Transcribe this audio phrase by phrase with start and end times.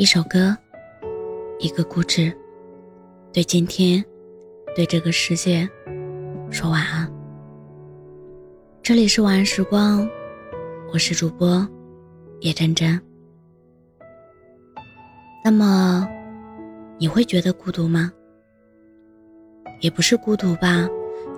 [0.00, 0.56] 一首歌，
[1.58, 2.34] 一个故事，
[3.34, 4.02] 对今天，
[4.74, 5.68] 对这个世界，
[6.50, 7.06] 说晚安。
[8.82, 10.08] 这里是晚安时光，
[10.90, 11.68] 我是主播
[12.40, 12.98] 叶真真。
[15.44, 16.08] 那么，
[16.96, 18.10] 你会觉得孤独吗？
[19.80, 20.88] 也不是孤独吧，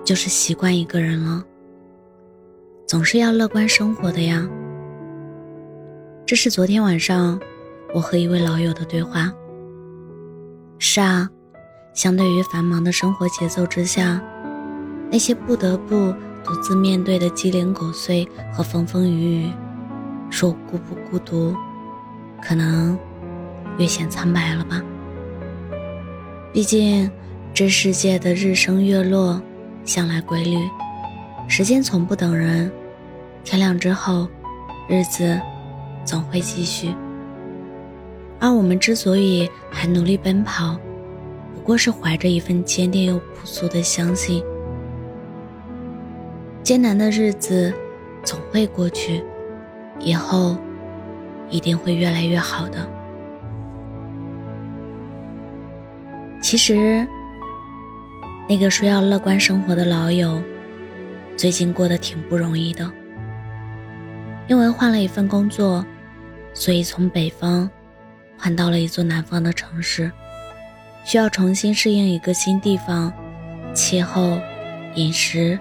[0.05, 1.43] 就是习惯一个人了。
[2.87, 4.49] 总是要乐观生活的呀。
[6.25, 7.37] 这是昨天晚上。
[7.93, 9.31] 我和一位老友的对话。
[10.79, 11.29] 是啊，
[11.93, 14.21] 相对于繁忙的生活节奏之下，
[15.11, 16.13] 那些不得不
[16.43, 19.51] 独自面对的鸡零狗碎和风风雨雨，
[20.29, 21.55] 说我孤不孤独，
[22.41, 22.97] 可能
[23.77, 24.81] 略显苍白了吧。
[26.51, 27.09] 毕竟，
[27.53, 29.41] 这世界的日升月落
[29.85, 30.57] 向来规律，
[31.47, 32.71] 时间从不等人，
[33.43, 34.27] 天亮之后，
[34.89, 35.39] 日子
[36.03, 36.93] 总会继续。
[38.43, 40.77] 而我们之所以还努力奔跑，
[41.55, 44.43] 不过是怀着一份坚定又朴素的相信：
[46.61, 47.73] 艰难的日子
[48.21, 49.23] 总会过去，
[49.97, 50.57] 以后
[51.49, 52.85] 一定会越来越好的。
[56.41, 57.07] 其实，
[58.49, 60.43] 那个说要乐观生活的老友，
[61.37, 62.91] 最近过得挺不容易的，
[64.49, 65.85] 因为换了一份工作，
[66.53, 67.69] 所以从北方。
[68.43, 70.11] 换到了一座南方的城市，
[71.05, 73.09] 需要重新适应一个新地方，
[73.73, 74.37] 气候、
[74.95, 75.57] 饮食、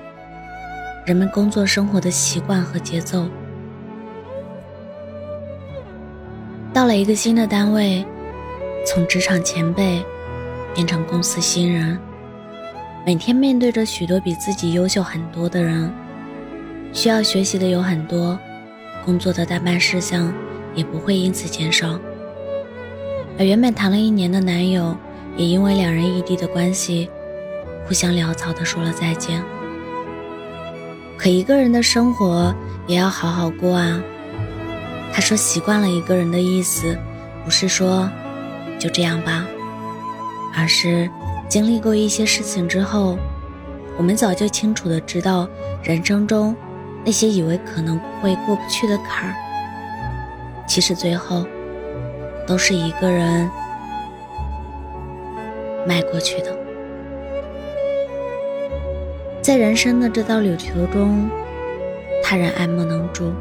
[1.07, 3.29] 人们工作生活的习惯和节奏。
[6.75, 8.05] 到了一个新的单位，
[8.85, 10.05] 从职场前辈
[10.75, 11.97] 变成公司新人，
[13.07, 15.89] 每天面对着许多比自己优秀很多的人，
[16.93, 18.37] 需要学习的有很多，
[19.05, 20.35] 工作的代办事项
[20.75, 21.97] 也不会因此减少。
[23.39, 24.97] 而原本谈了一年的男友，
[25.37, 27.09] 也因为两人异地的关系，
[27.87, 29.43] 互相潦草的说了再见。
[31.17, 32.55] 可一个人的生活
[32.87, 34.03] 也要好好过啊。
[35.13, 36.97] 他说习惯了一个人的意思，
[37.45, 38.09] 不是说
[38.79, 39.47] 就这样吧，
[40.55, 41.09] 而是
[41.49, 43.19] 经历过一些事情之后，
[43.97, 45.49] 我们早就清楚的知道，
[45.83, 46.55] 人生中
[47.05, 49.35] 那些以为可能会过不去的坎儿，
[50.67, 51.47] 其实最后。
[52.47, 53.51] 都是一个人
[55.87, 56.57] 迈过去的，
[59.41, 61.29] 在人生的这道旅途中，
[62.23, 63.33] 他人爱莫能助，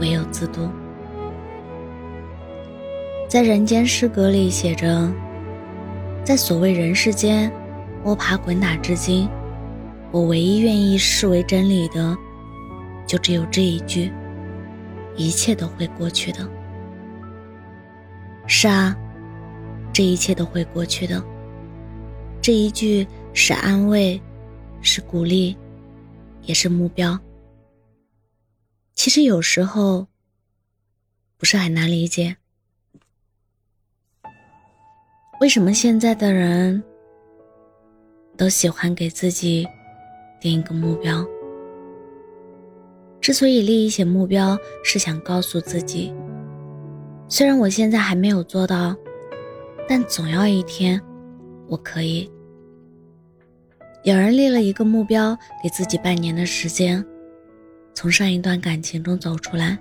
[0.00, 0.68] 唯有自渡。
[3.28, 5.10] 在人间失格里写着，
[6.22, 7.50] 在所谓人世间
[8.04, 9.28] 摸爬滚打至今，
[10.12, 12.16] 我唯一愿意视为真理的，
[13.06, 14.12] 就只有这一句：
[15.16, 16.48] 一切都会过去的。
[18.46, 18.96] 是啊，
[19.92, 21.22] 这一切都会过去的。
[22.42, 24.20] 这一句是安慰，
[24.82, 25.56] 是鼓励，
[26.42, 27.18] 也是目标。
[28.94, 30.06] 其实有时候
[31.36, 32.36] 不是很难理解，
[35.40, 36.82] 为什么现在的人
[38.36, 39.66] 都喜欢给自己
[40.40, 41.26] 定一个目标。
[43.20, 46.12] 之所以立一些目标，是想告诉自己。
[47.36, 48.94] 虽然我现在还没有做到，
[49.88, 51.02] 但总要一天，
[51.66, 52.30] 我可以。
[54.04, 57.04] 有人立了一个目标，给自己半年的时间，
[57.92, 59.76] 从上一段感情中走出来。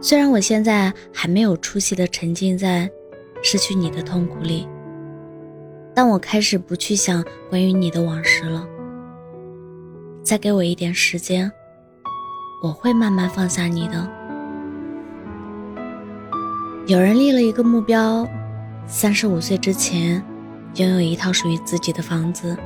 [0.00, 2.90] 虽然我现在还没有出息的沉浸在
[3.40, 4.66] 失去你的痛苦里，
[5.94, 8.66] 但我开始不去想关于你的往事了。
[10.24, 11.48] 再给我一点时间，
[12.60, 14.21] 我会慢慢放下你的。
[16.88, 18.26] 有人立了一个目标，
[18.88, 20.20] 三十五岁之前
[20.74, 22.56] 拥有一套属于自己的房子。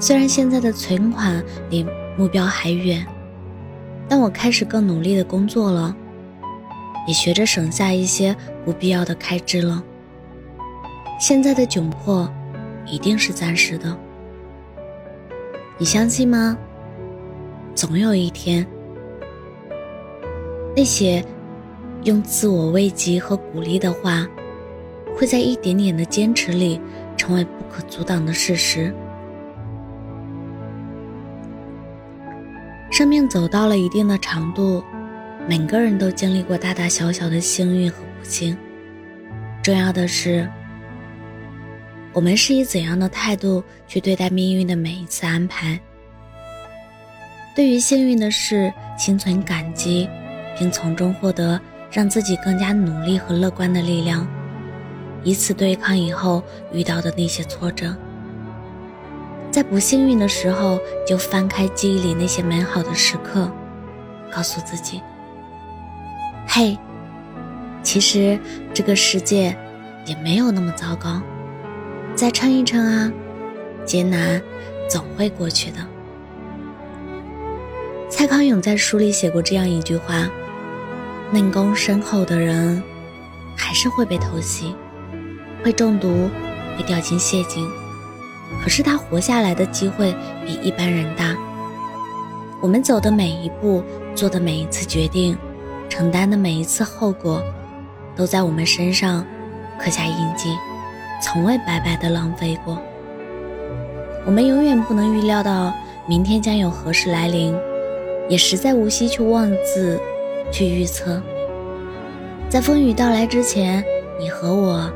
[0.00, 1.84] 虽然现在的存款离
[2.16, 3.06] 目标还远，
[4.08, 5.94] 但我开始更努力的工作了，
[7.06, 9.84] 也学着省下一些不必要的开支了。
[11.20, 12.26] 现在的窘迫
[12.86, 13.94] 一定是暂时的，
[15.76, 16.56] 你相信吗？
[17.74, 18.66] 总有一天，
[20.74, 21.22] 那些。
[22.04, 24.26] 用自我慰藉和鼓励的话，
[25.16, 26.80] 会在一点点的坚持里
[27.16, 28.92] 成为不可阻挡的事实。
[32.90, 34.82] 生命走到了一定的长度，
[35.48, 38.56] 每个人都经历过大大小小的幸运和不幸。
[39.62, 40.48] 重要的是，
[42.12, 45.78] 我们是以怎样的态度去对待命运的每一次安排。
[47.54, 50.08] 对于幸运的事，心存感激，
[50.58, 51.60] 并从中获得。
[51.92, 54.26] 让自己更加努力和乐观的力量，
[55.22, 56.42] 以此对抗以后
[56.72, 57.94] 遇到的那些挫折。
[59.50, 63.52] 在不幸运的时候，就翻开记忆里那些美好的时刻，
[64.34, 65.02] 告诉自己
[66.48, 66.78] ：“嘿，
[67.82, 68.38] 其实
[68.72, 69.54] 这个世界
[70.06, 71.20] 也没有那么糟糕，
[72.14, 73.12] 再撑一撑啊，
[73.84, 74.40] 艰难
[74.88, 75.76] 总会过去的。”
[78.08, 80.26] 蔡康永在书里写过这样一句话
[81.32, 82.82] ：“内功深厚的人，
[83.56, 84.76] 还是会被偷袭，
[85.64, 86.28] 会中毒，
[86.76, 87.66] 会掉进陷阱。
[88.62, 90.14] 可是他活下来的机会
[90.44, 91.34] 比一般人大。
[92.60, 93.82] 我们走的每一步，
[94.14, 95.34] 做的每一次决定，
[95.88, 97.42] 承担的每一次后果，
[98.14, 99.24] 都在我们身上
[99.78, 100.54] 刻下印记，
[101.22, 102.78] 从未白白的浪费过。
[104.26, 105.72] 我们永远不能预料到
[106.06, 107.56] 明天将有何时来临。”
[108.28, 110.00] 也实在无需去妄自
[110.52, 111.20] 去预测，
[112.48, 113.82] 在风雨到来之前，
[114.20, 114.92] 你和我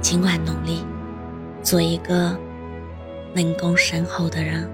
[0.00, 0.82] 尽管努力，
[1.62, 2.34] 做一个
[3.34, 4.68] 能功深厚的人。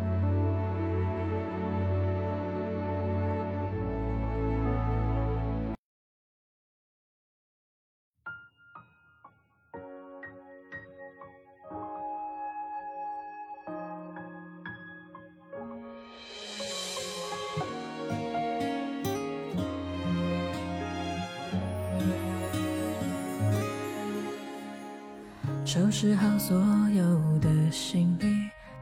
[25.74, 26.56] 收拾好所
[26.94, 27.02] 有
[27.40, 28.26] 的行李，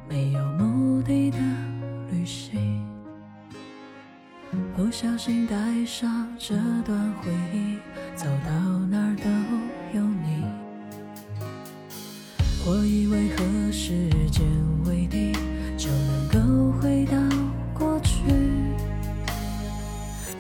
[0.06, 1.38] 没有目的的
[2.10, 2.86] 旅行。
[4.76, 5.56] 不小心带
[5.86, 6.54] 上这
[6.84, 7.78] 段回忆，
[8.14, 8.52] 走到
[8.90, 9.30] 哪都
[9.98, 10.44] 有你。
[12.66, 14.44] 我以为和时间
[14.84, 15.32] 为敌，
[15.78, 17.16] 就能够回到
[17.72, 18.22] 过去。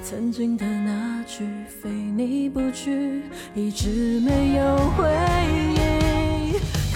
[0.02, 3.22] 曾经的那句非你不娶，
[3.54, 5.08] 一直没有回
[5.54, 5.71] 应。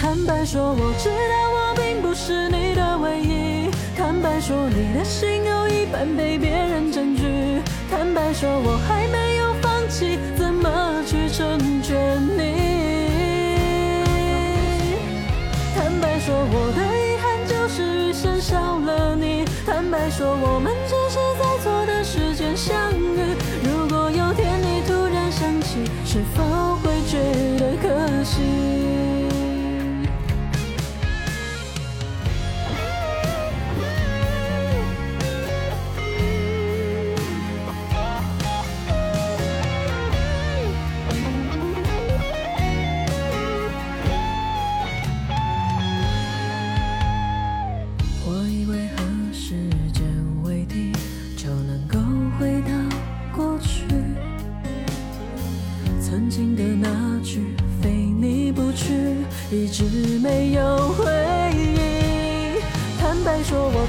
[0.07, 3.69] 坦白说，我知道我并不是你的唯一。
[3.97, 7.61] 坦白说，你的心有一半被别人占据。
[7.91, 9.26] 坦白说，我还没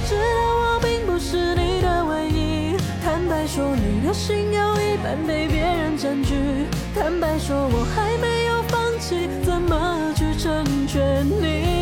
[0.08, 2.74] 知道我并不是你的唯一。
[3.04, 6.34] 坦白说，你的心有一半被别人占据。
[6.94, 11.77] 坦白说，我还没有放弃，怎么去成全你？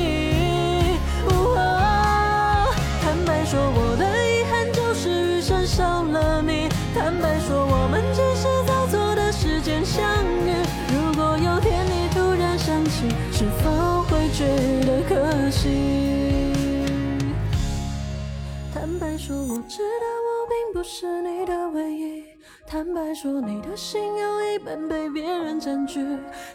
[22.97, 26.00] 坦白说，你的心有一半被别人占据。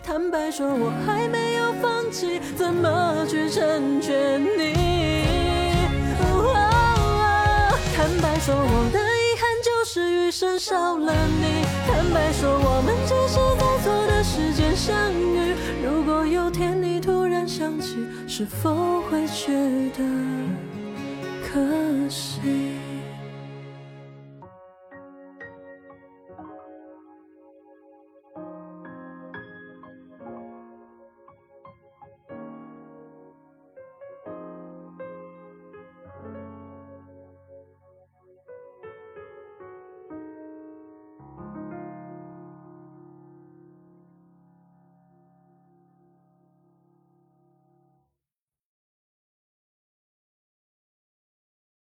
[0.03, 4.73] 坦白说，我还没有放弃，怎么去成全你？
[7.95, 11.63] 坦白说，我的遗憾就是余生少了你。
[11.85, 15.53] 坦白说，我们只是在错的时间相遇。
[15.85, 19.53] 如果有天你突然想起，是否会觉
[19.95, 20.03] 得
[21.47, 22.41] 可惜？